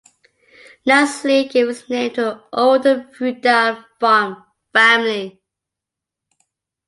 [0.87, 5.39] Nesle gave its name to an old feudal family.